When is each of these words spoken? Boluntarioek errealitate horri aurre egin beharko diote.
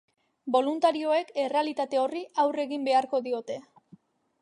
Boluntarioek 0.55 1.29
errealitate 1.43 2.01
horri 2.07 2.25
aurre 2.47 2.67
egin 2.71 2.91
beharko 2.91 3.25
diote. 3.31 3.61